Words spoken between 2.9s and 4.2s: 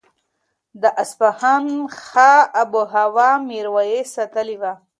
هوا میرویس